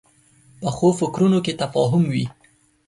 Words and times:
پخو 0.61 0.87
فکرونو 0.99 1.39
کې 1.45 1.53
تفاهم 1.61 2.03
وي 2.13 2.25